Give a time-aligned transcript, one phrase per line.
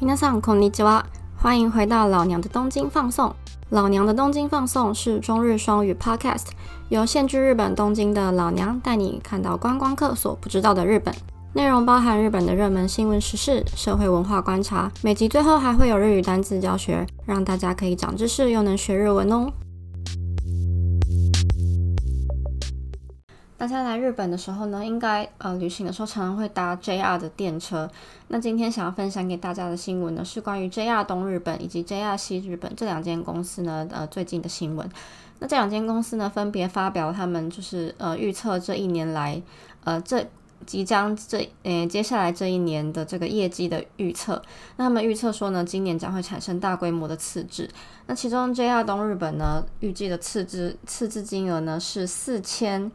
[0.00, 1.04] 皆さんこんにちは，
[1.36, 3.34] 欢迎回到老娘的东京放送。
[3.70, 6.46] 老娘的东京放送是中日双语 Podcast，
[6.88, 11.14] 由现居日本东京的老娘带你看到观光客所不知道的日本。
[11.52, 19.50] 内容包含日本的热门新闻时事、社会文化观察，每集最后还会有日语单词教学，让大家可以长知识又能学日文哦。
[23.61, 27.87] 大家来日本的时候呢，应该呃旅行的时候常常会搭 JR 的电车。
[28.29, 34.89] 那今天想要分享给大家的新闻呢，是关于 JR 东日本以及 JR 西日本这两间公司呢呃最近的新闻。
[35.37, 39.39] 那这两间公司呢，分别发表他们就是呃预测这一年来
[39.83, 40.25] 呃这
[40.65, 44.41] 即将这呃接下来这一年的这个业绩的预测。
[44.77, 47.69] 那他们预测说呢，今年将会产生大规模的赤字。
[48.07, 52.91] 那其中 JR 东日本呢，预计的赤字赤字金额呢是四千。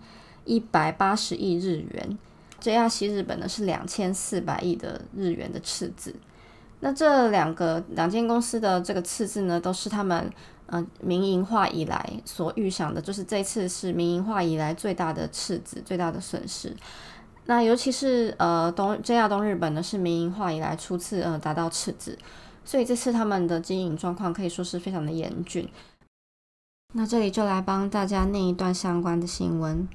[0.46, 2.18] 一百八十亿日元
[2.62, 6.14] ，JR 西日本呢是两千四百亿的日元的赤字。
[6.80, 10.30] 那这两个两间公司的这个赤字呢，都是他们
[10.67, 16.77] 嗯民营化以来所预想的，就是这次是民营化以来最大的赤字、最大的损失。
[17.47, 22.19] 那尤其是呃东 JR 东日本呢，是民营化以来初次呃达到赤字，
[22.64, 25.69] 所以这次他们的经营状况可以说是非常的严峻。
[26.92, 29.89] 那这里就来帮大家念一段相关的新闻。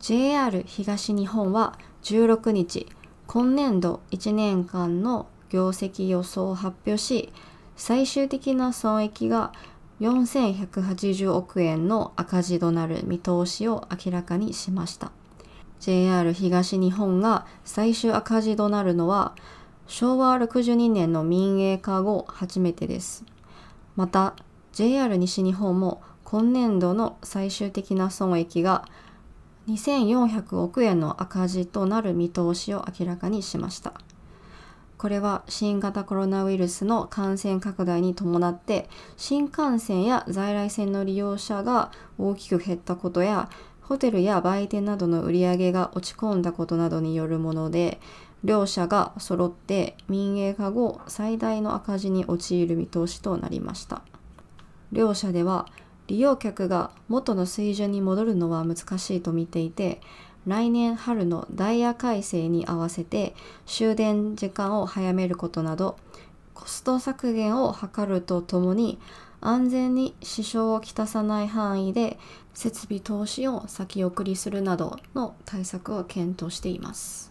[0.00, 2.86] JR 東日本は16日、
[3.26, 7.32] 今年度1年間の業績予想を発表し、
[7.76, 9.52] 最終的な損益が
[10.00, 15.10] 4180億円の赤字となる見通しを明らかにしました。
[15.80, 19.34] JR 東日本が最終赤字となるのは
[19.88, 23.24] 昭和62年の民営化後初めてです。
[23.96, 24.36] また
[24.72, 28.84] JR 西日本も今年度の最終的な損益が
[29.68, 33.92] 2400億円の赤字となる見通しを明らかにしました。
[34.98, 43.48] これは新型コロナウイルスの感染拡大に伴って新幹線や在来線の利用者が大きく減ったことや
[43.80, 48.00] ホテルや売店などの売り上げが落ち込んだことなどによるもので
[48.42, 54.02] 両社が揃って民営化後最大の赤字に陥る見通しとなりました
[54.90, 55.66] 両社では
[56.08, 60.00] 利用客が元の水準に戻るのは難しいと見ていて
[60.46, 63.34] 来年春のダイヤ改正に合わせて
[63.66, 65.96] 終電時間を早めることなど
[66.54, 68.98] コスト削減を図るとともに
[69.40, 72.18] 安全に支障をきたさない範囲で
[72.54, 77.30] 設備投資を先送りするなどの対策を検討しています。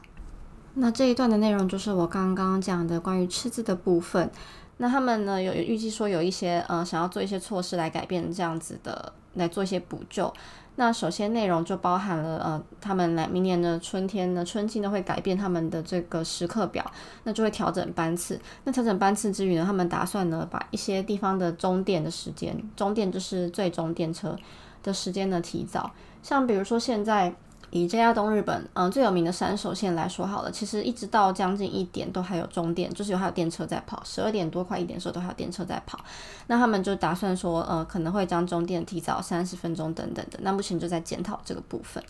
[0.80, 4.30] 那这一段的内容就是我刚刚讲的关于赤字的部分。
[4.78, 10.32] 那他们呢有预计说有一些呃想要做一些措施来改变这样子的来做一些补救。
[10.76, 16.86] 那首先内容就包含了呃他们来明年的春天呢春季呢会改变他们的这个时刻表，
[17.24, 18.40] 那就会调整班次。
[18.64, 24.38] 那调整班次之余呢，他们打算呢把一些地方的终电的时间，终电就是最终电车
[24.84, 25.92] 的时间呢提早。
[26.22, 27.36] 像比如说现在。
[27.70, 36.00] 以 JR 东日本，嗯，最有名的山手线来说好了，其实一直到将近一点都还有终点，就是有还有电车在跑，十二点多快一点的时候都还有电车在跑。
[36.48, 40.40] 那他们就打算说，呃，可能会将终点提早三十分钟等等的。
[40.42, 42.04] 那目前就在检讨这个部分。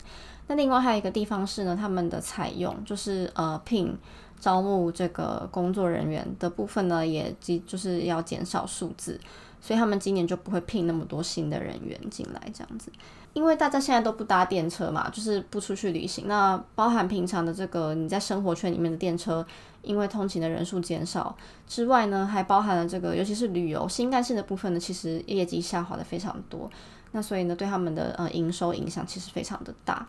[0.49, 3.97] 那另外还有一个地方是呢，他们的采用就是呃聘
[4.39, 9.19] 招募这个工作人员的部分呢，也即就是要减少数字，
[9.59, 12.91] 所以他们今年就不会聘那么多新的人员进来这样子。
[13.33, 16.27] 因为大家现在都不搭电车嘛，就是不出去旅行。
[16.27, 19.45] 那包含平常的这个你在生活圈里面的电车，
[19.83, 21.35] 因为通勤的人数减少
[21.67, 26.67] 之外呢，还包含了这个，尤其是旅游新干线的部分呢，其实业绩下滑的非常多。
[27.11, 30.07] 那所以呢，对他们的呃营收影响其实非常的大。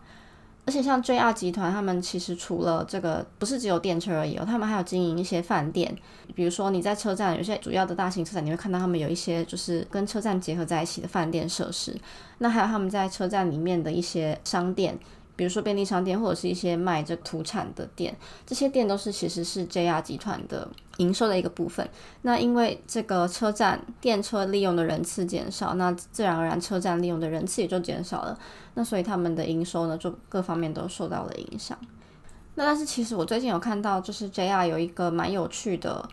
[0.69, 5.91] 而且像 JR 集团，他们其实除了这个，不是只有电车而已哦，他们还有经营一些饭店。
[6.35, 11.99] 比如说你在车站，有些主要的大型车站，你会看到他们有一些就是跟车站结合在一起的饭店设施。
[12.37, 14.95] 那还有他们在车站里面的一些商店。
[15.39, 18.13] 比如说便利商店或者是一些卖这土产的店，
[18.45, 20.67] 这些店都是其实是 JR 集团的
[20.97, 21.89] 营收的一个部分。
[22.23, 28.37] 那因为这个车站电车利用的人次减少，那自然而然车站利用的人次也就减少了。
[28.73, 31.77] 那所以他们的营收呢，就各方面都受到了影响。
[32.55, 36.05] 那但是其实我最近有看到，就是 JR 有一个蛮有趣的。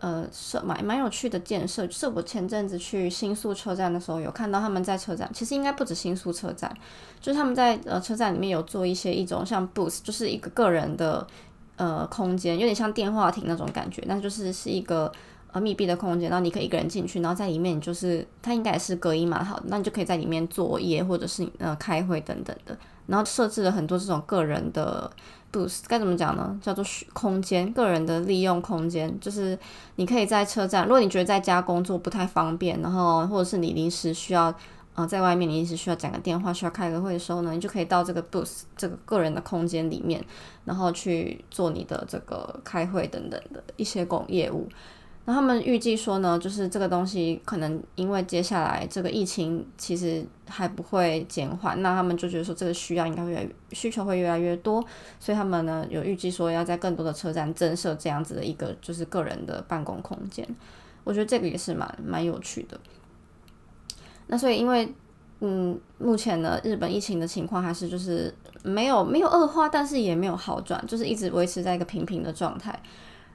[0.00, 6.72] 呃，设蛮蛮有趣的建设，就是我前阵子去新宿车站的时候，有看到他们在车站，其实应该不止新宿车站，
[7.20, 11.26] 就是他们在呃车站里面有做一些一种像 booth，就是一个个人的
[11.76, 15.10] 呃空间，有点像电话亭那种感觉，那就是是一个
[15.52, 22.76] 呃密闭的空间，然后你可以一个人进去，然后在里面就是它应该也是隔音蛮好的，那你就可以在里面作业或者是呃开会等等的。
[23.06, 25.10] 然后设置了很多这种个人的
[25.52, 26.58] boost 该怎么讲呢？
[26.62, 29.58] 叫做空间，个人的利用空间，就是
[29.96, 34.54] 你可以在车站，如果你觉得在家工作不太方便，然后或者是你临时需要，
[34.94, 40.24] 呃，在外面临时需要讲个电话，需要开个会的时候呢，你就可以到这个 boost 这个个人的空间里面，
[40.64, 44.68] 然后去做你的这个开会等等的一些工业务。
[45.28, 54.82] 那他们预计说呢，就是这个东西可能因为接下来这个疫情其实还不会减缓，那他们就觉得说这个需要应该会越需求会越来越多，
[55.20, 60.48] 所以他们呢有预计说要在更多的车站增设这样子的一个就是个人的办公空间。
[61.04, 62.80] 我觉得这个也是蛮蛮有趣的。
[64.28, 64.90] 那所以因为
[65.40, 72.80] 嗯目前呢日本疫情的情况还是就是没有没有恶化，但是也没有好转，就是一直维持在一个平平的状态。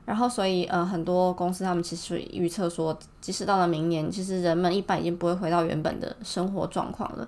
[0.06, 7.26] 然后，所以呃，很多公司他们其实预测说，即使到了明年，其实人们一般已经不会回到原本的生活状况了。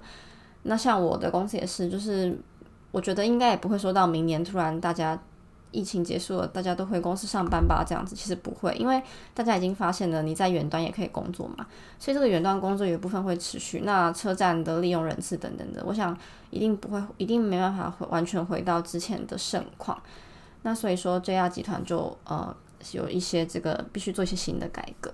[0.63, 2.37] 那像我的公司也是，就是
[2.91, 5.17] 我觉得应该也不会说到明年突然大家
[5.71, 9.01] 疫情结束了，大家都回公司上班吧这样子，其实不会，因为
[9.33, 11.65] 大家已经发现了你在远端也可以工作嘛，
[11.97, 13.83] 所以这个远端工作有一部分会持续。
[13.85, 16.17] 那车站的利用人次等等的，我想
[16.49, 19.97] 一定不会，一定没办法回完全回到之前的盛况。
[20.63, 22.53] 那所以说，JR 集团就呃。
[22.91, 25.13] 有一些这个必须做一些新的改革。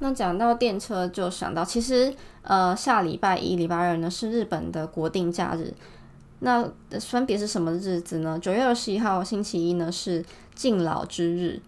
[0.00, 2.12] 那讲到电车，就想到其实
[2.42, 5.72] 呃下礼拜一、礼拜二呢是日本的国定假日。
[6.40, 6.68] 那
[7.00, 8.38] 分别是什么日子呢？
[8.38, 10.22] 九月二十一号星期一呢是
[10.54, 11.62] 敬老之日，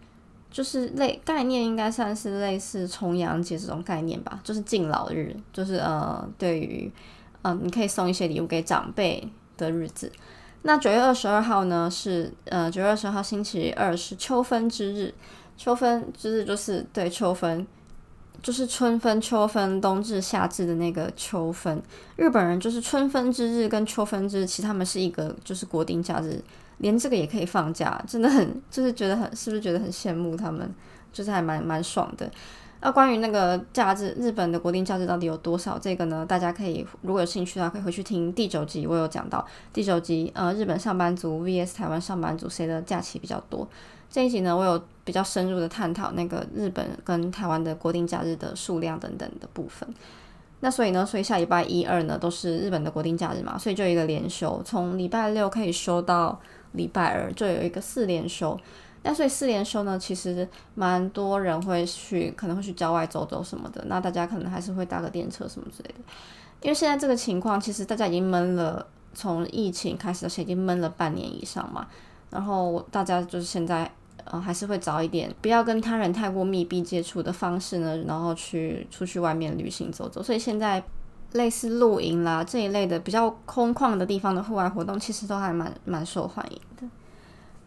[0.50, 6.93] 就是类概念应该算是类似重阳节这种概念吧，就是敬老日，就是呃对于
[7.43, 9.26] 嗯你可以送一些礼物给长辈
[9.56, 10.12] 的日子。
[10.62, 11.88] 那九月二十二号呢？
[11.91, 15.14] 是呃，九月二十二号星期二是秋分之日。
[15.56, 17.67] 秋分之日就是对秋分，
[18.43, 21.82] 就是春分、秋分、冬至、夏至的那个秋分。
[22.17, 26.43] 日本人就是春分之日跟秋分之日，其实他们是一个就是国定假日，
[26.79, 30.69] 连这个也可以放假，真的很就是觉得很是不是觉得很羡慕他们？
[31.12, 32.31] 就是还蛮蛮爽的。
[32.87, 35.77] 那关于那个假日，日本的国定假日到底有多少？
[35.77, 43.67] 这个呢，大家可以如果有兴趣的话，可以回去听第九集，我有讲到第九集，呃，日本上班族 vs 台湾上班族谁的假期比较多？
[44.09, 49.88] 这一集呢，我有比较深入的探讨那个日本跟台湾的国定假日的数量等等的部分。
[50.61, 56.41] 那所以呢，所以下礼拜一二呢都是日本的国定假日嘛，所以就一个连休，从礼拜六可以休到
[56.71, 58.56] 礼拜二，就有一个四连休。
[59.06, 63.85] 那所以四连休呢，其实蛮多人会去，可能会去郊外走走什么的。
[63.87, 65.94] 那大家可能还是会搭个电车什么之类的。
[66.61, 71.87] 因为现在这个情况，其实大家已经闷了，从疫情开始到现在已经闷了半年以上嘛。
[72.31, 73.88] 然后大家就是现在，
[74.25, 80.20] 呃，还是会早一点，不要跟他人太过密闭接触的方式呢，然后去出去外面旅行走走。
[80.20, 80.82] 所以现在
[81.32, 86.88] 类似露营啦这一类的比较空旷的地方的户外活动，其实都还蛮蛮受欢迎的。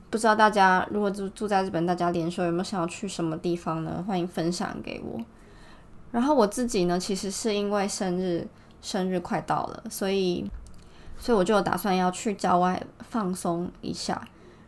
[0.10, 4.04] 不知道大家如果住住在日本，大家连休有没有想要去什么地方呢？
[4.08, 5.20] 欢迎分享给我。
[6.12, 8.48] 然后我自己呢，其实是因为生日，
[8.82, 10.50] 生日快到了，所以，
[11.20, 14.20] 所以我就打算要去郊外放松一下。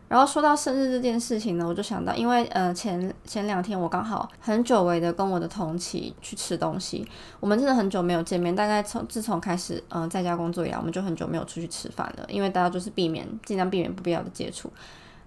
[0.08, 7.04] 然后说到生日这件事情呢，我就想到，因为呃前前两天我刚好很久违的跟我的同期去吃东西，
[7.40, 14.70] 我们真的很久没有见面，大概从自从开始嗯在家工作以来，我们就很久没有出去吃饭了，因为大家就是避免尽量避免不必要的接触。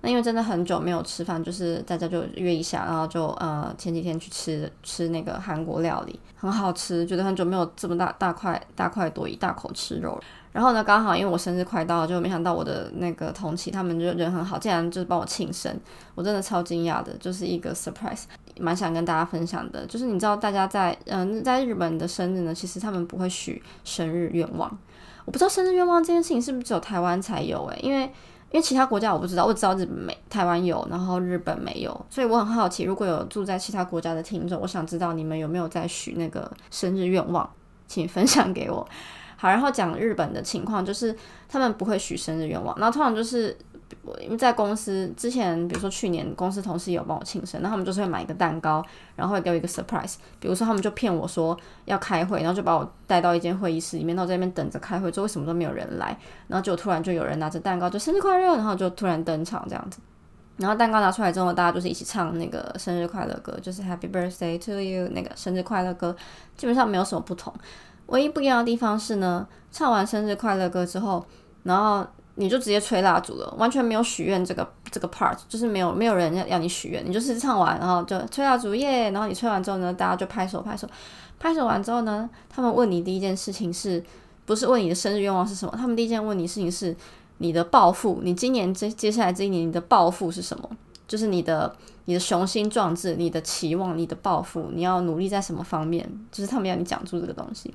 [0.07, 10.20] 因为真的很久没有吃饭，就是大家就约一下，然后就呃前几天去吃吃那个韩国料理，很好吃，觉得很久没有这么大大块大块多一大口吃肉。
[10.51, 15.77] 然后呢，刚好因为我生日快到了，就没想到我的那个同期他们就人很好，竟然就是帮我庆生，
[16.15, 18.24] 我真的超惊讶的，就是一个 surprise，
[18.58, 19.86] 蛮想跟大家分享的。
[19.86, 24.70] 就是你知道大家在嗯在日本的生日呢，其实他们不会许生日愿望，
[25.25, 28.10] 我不知道生日愿望这件事情是不是只有台湾才有诶，因为。
[28.55, 37.50] 因为其他国家我不知道，我知道日本没台湾有，然后日本没有，所以我很好奇，如果有住在其他国家的听众，我想知道你们有没有在许那个生日愿望，
[37.85, 38.88] 请分享给我。
[39.35, 41.13] 好，然后讲日本的情况，就是
[41.50, 43.57] 他们不会许生日愿望，然后通常就是。
[44.20, 48.84] 因为在公司之前，比如说去年公司同事有帮我庆生，那他们就是会买一个蛋糕，
[49.15, 50.15] 然后会给我一个 surprise。
[50.39, 60.00] 比如说他们就骗我说要开会，然后就把我带到一间会议室里面，然后在那边等着开会，之后为什么都没有人来，然后就突然就有人拿着蛋糕就生日快乐，然后就突然登场这样子。
[60.58, 66.15] 然后蛋糕拿出来之后，大家就是一起唱那个生日快乐歌，就是 Happy Birthday to you 那个生日快乐歌，
[66.58, 67.54] 基本上没有什么不同。
[68.08, 71.25] 唯一不一样的地方是呢，唱完生日快乐歌之后，
[71.63, 72.08] 然后。
[72.36, 80.88] 你就直接吹蜡烛了，完全没有许愿这个这个 part，就是没有没有人要要你许愿，你就是唱完然后就吹蜡烛耶，然后你吹完之后呢，大家就拍手拍手，
[81.39, 84.04] 拍手完之后呢，他们问你第一件事情是
[84.46, 85.74] 不是问你的生日愿望是什么？
[85.77, 86.96] 他们第一件问你事情是
[87.38, 90.70] 你的抱负，你今年接接下来这一年你的抱负是什么？
[91.08, 91.74] 就是你的
[92.06, 96.04] 你的雄心壮志、你的期望、你的抱负，你要努力在什么方面？
[96.32, 97.74] 就是他们要你讲出这个东西，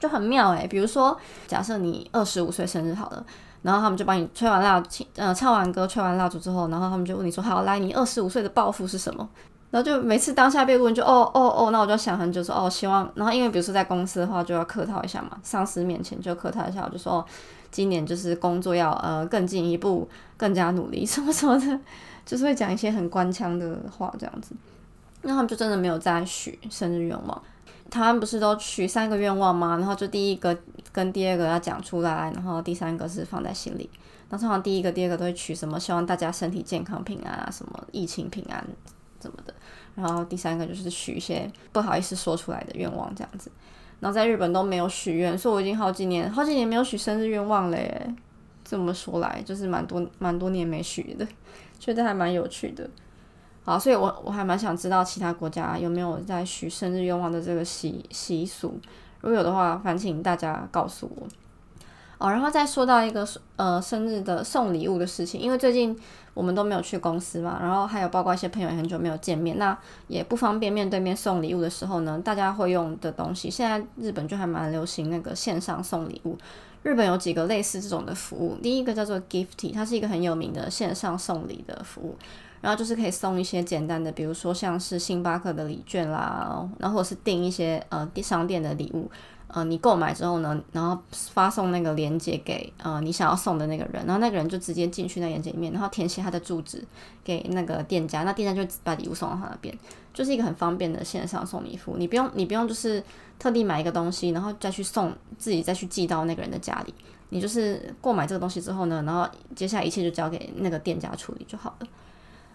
[0.00, 0.66] 就很妙诶。
[0.66, 1.16] 比如说，
[1.46, 3.24] 假设你二十五岁生日好了，
[3.62, 9.28] 然后他们就帮你吹完蜡烛，呃，唱完歌、吹完蜡烛之后，然后他们就问你说：“好，来，你二十五岁的抱负是什么？”
[9.70, 13.10] 然后就每次当下被问，就哦哦哦，那我就想很久说哦，希望。
[13.14, 17.24] 然后因为比如说在公司的话，就要客套一下嘛，上司面前就客套一下，我就说
[17.70, 21.80] 今年就是工作要呃更进一步，更加努力 什么什么的，
[22.26, 24.54] 就是会讲一些很官腔的话这样子。
[25.22, 27.42] 那他们就真的没有再许生日愿望。
[27.92, 29.76] 台湾不是都许三个愿望吗？
[29.76, 30.56] 然后就第一个
[30.90, 33.90] 跟第二个要讲出来，然后第三个是放在心里。
[34.30, 35.78] 那通常第一个、第二个都会取什么？
[35.78, 38.66] 希望大家身体健康、平安啊，什么疫情平安。
[39.20, 39.54] 什么的，
[39.94, 43.52] 然后第三个就是许一些不好意思说出来的愿望，这样子。
[44.00, 48.12] 然后在日本都没有许愿，所以我已经好几年、好几年没有许生日愿望嘞。
[48.64, 51.28] 这么说来，就是蛮多蛮多年没许的，
[51.78, 52.88] 觉得还蛮有趣的。
[53.64, 58.74] 好，所以我我还蛮想知道其他国家有没有在许生日愿望的这个习习俗，
[59.20, 61.26] 如果有的话，烦请大家告诉我。
[62.18, 63.26] 哦，然后再说到一个
[63.56, 65.96] 呃生日的送礼物的事情，因为最近
[66.34, 69.76] 我们都没有去公司嘛，然后还有包括一些朋友也很久没有见面，那
[70.06, 76.38] 也不方便面对面送礼物的时候呢，大家会用的东西，现在日本就还蛮流行那个线上送礼物。
[76.84, 82.16] 日本有几个类似这种的服务，第一个叫做 Gifty，它是一个很有名的线上送礼的服务，
[82.62, 89.10] 然后就是可以送一些简单的，比如说像是星巴克的礼券啦，然后或者是订一些呃商店的礼物。
[89.54, 96.82] 呃，你购买之后呢，然后发送那个链接给呃你想要送的那个人，然后那个人就直接进去那链接里面，然后填写他的住址
[97.22, 99.78] 给那个店家，那店家就把礼物送到他那边，
[100.14, 101.98] 就是一个很方便的线上送礼服务。
[101.98, 103.04] 你不用你不用就是
[103.38, 106.94] 特地买一个东西，然后再去送自己再去寄到那个人的家里，
[107.28, 111.86] 你就是购买这个东西之后呢，然后接下来一切就交给那个店家处理就好了。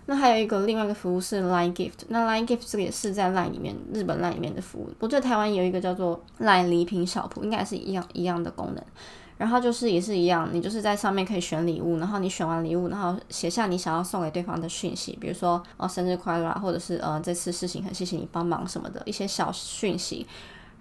[0.10, 4.90] 那还有一个另外一个服务是 Line Gift，那 Line Gift 这个也是在 Line 里面，日本 Line 里面的服务。
[5.00, 8.84] 我觉得台湾有一个叫做 Line 礼品小铺，应该是一样一样的功能。
[9.38, 20.26] 然后就是也是一样，你就是在上面可以选礼物，然后你选完礼物，然后写下你想要送给对方的讯息，比如说哦生日快乐啊，或者是呃这次事情很谢谢你帮忙什么的一些小讯息，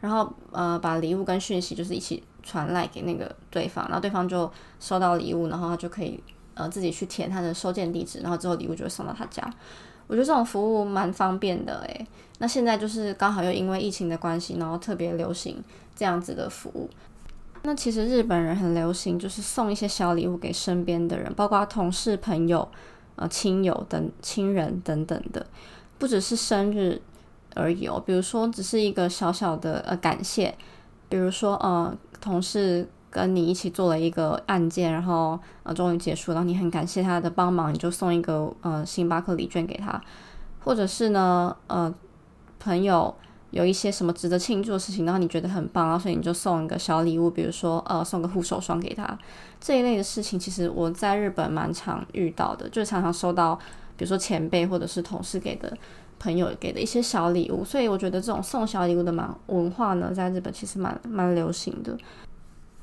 [0.00, 6.22] 然后呃把礼物跟讯息就是一起传来给那个对方，然后对方就收到礼物，然后他就可以。
[6.56, 9.48] 呃，自己去填他的收件地址，然后之后礼物就会送到他家。
[10.06, 12.06] 我觉得这种服务蛮方便的诶。
[12.38, 15.62] 那现在就是刚好又因为疫情的关系，然后特别流行
[15.94, 16.88] 这样子的服务。
[17.62, 22.66] 那其实日本人很流行，就是送一些小礼物给身边的人，包括同事、朋友、
[23.16, 25.44] 呃亲友等亲人等等的，
[25.98, 27.02] 不只是生日
[27.54, 28.02] 而已哦。
[28.06, 30.54] 比如说，只是一个小小的呃感谢，
[31.08, 32.88] 比如说呃同事。
[33.16, 39.98] 跟你一起做了一个案件，然后呃终于结束，然后你很感谢他的帮忙，你就送一个呃星巴克礼券给他，
[40.62, 41.92] 或者是呢呃
[42.60, 43.14] 朋友
[43.52, 49.18] 有一些什么值得庆祝的事情，然后你觉得很棒，然后所以你就送一个小礼物，比如说呃送个护手霜给他。
[49.58, 53.58] 这一类的事情，其实我在日本蛮常遇到的，就常常收到
[53.96, 55.74] 比如说前辈或者是同事给的
[56.18, 61.96] 朋友给的一些小礼物，所以我觉得这种送小礼物的蛮文化呢，在日本其实蛮蛮流行的。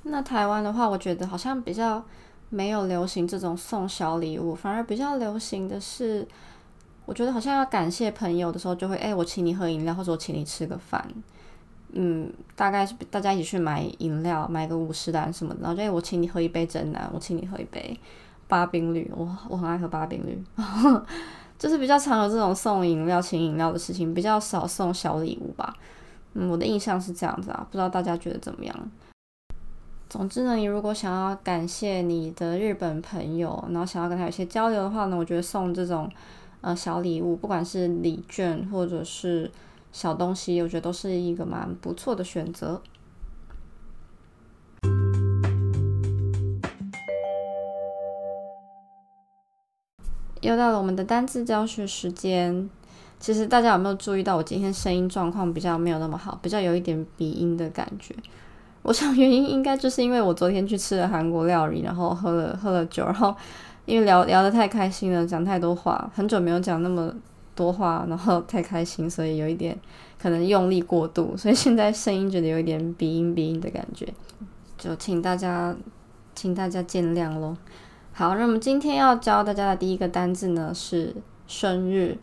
[0.03, 2.03] 那台湾的话，我觉得好像比较
[2.49, 6.27] 没有流行这种送小礼物，反而比较流行的是，
[7.05, 11.05] 我觉得好像要感谢朋友的时候，就会哎，我请你喝饮料，或者我请你吃个饭，
[11.93, 17.97] 嗯，大概是大家一起去买饮料，买个五十单什么的，然后就哎，我请你喝一杯真奶，我请你喝一杯
[18.47, 20.43] 八冰绿，我我很爱喝八冰绿，
[21.57, 25.73] 就是比较常有这种送饮料、请饮料的事情，比较少送小礼物吧。
[26.33, 28.91] 嗯，我的印象是这样子啊，不知道大家觉得怎么样？
[30.13, 36.07] 总之呢，你如果想要感谢你的日本朋友，然后想要跟他有些交流的话呢，我觉得送这种
[36.61, 39.49] 呃小礼物，不管是礼券或者是
[39.91, 42.79] 小东西，我觉得都是一个蛮不错的选择。
[50.41, 52.69] 又到了我们的单字教学时间。
[53.19, 58.13] 其实大家有没有注意到，我今天声音状况比较没有那么好，比较有一点鼻音的感觉。
[58.83, 63.33] 我想原因应该就是因为我昨天去吃了韩国料理，然后喝了喝了酒，然后
[63.85, 67.13] 因为聊聊得太开心了，讲太多话，很久没有讲那么
[67.55, 69.77] 多话，然后太开心，所以有一点
[70.21, 74.05] 可能用力过度，所以现在声音觉得有一点鼻音鼻音的感觉，
[74.77, 75.73] 就请大家
[76.35, 77.55] 请大家见谅喽。
[78.11, 81.15] 好，那么今天要教大家的第一个单字呢是
[81.47, 82.17] 生日，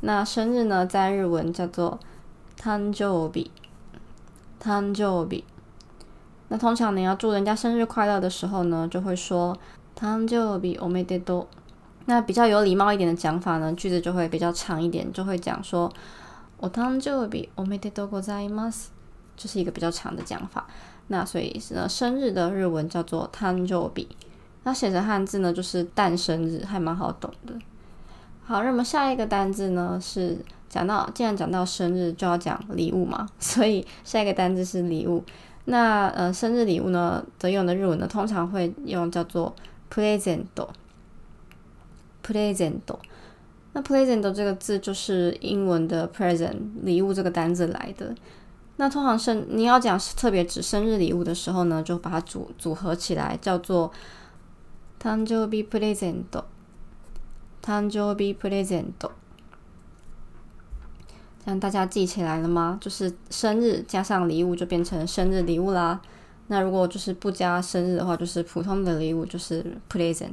[0.00, 2.00] 那生日呢在日文叫做
[2.60, 3.46] 誕生日，
[4.60, 5.44] 誕生日。
[6.51, 9.55] 那通常你要祝人家生日快乐的时候呢，就会说“
[9.99, 11.45] 誕生日おめでとう。
[12.05, 15.91] 那比较有礼貌一点的讲法呢，句子就会比较长一点，就会讲说
[16.61, 18.85] お誕生日おめでとうございます，
[19.35, 20.65] 就是一个比较长的讲法。
[21.07, 24.07] 那所以呢，生日的日文叫做誕生日，
[24.63, 27.53] 那写成汉字呢就是诞生日，还蛮好懂的。
[28.45, 30.37] 好，那么下一个单字呢是
[30.69, 35.21] 讲到，既然讲到生日，就要讲礼物嘛，所以下一个单字是礼物。
[35.65, 39.53] 那呃，生日礼物呢，得用的日文呢，通常会用叫做
[39.93, 42.79] present，present。
[43.73, 48.15] 那 present 这个字就是英文的 present 礼物这个单字来的。
[48.77, 53.91] 那通常生你要讲特别指生日礼物的时候呢，就把它组组合起来，叫做
[55.01, 56.45] 誕生日プレゼント。
[57.61, 59.11] 誕生日プレゼント。
[61.44, 62.78] 这样大家记起来了吗？
[62.80, 66.00] 就是生日加上礼物就变成生日礼物啦。
[66.46, 70.30] 那如果就是不加生日的话，就是普通的礼物，就是 present。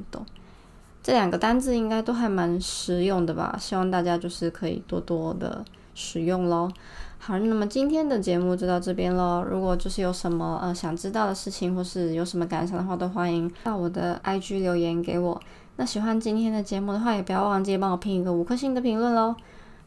[1.01, 3.55] 这两个单字应该都还蛮实用的吧？
[3.59, 5.63] 希望大家就是可以多多的
[5.95, 6.69] 使用喽。
[7.17, 9.43] 好，那么今天的节目就到这边喽。
[9.49, 15.41] 如果就是有什么呃想知道的事情，或是有什么感想的话，都欢迎到我的 IG 留言给我。
[15.77, 19.35] 那喜欢今天的节目的话，也不要忘记帮我评一个五颗星的评论喽。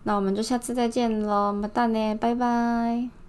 [0.05, 3.22] 那我们就下次再见喽，么哒呢，拜拜。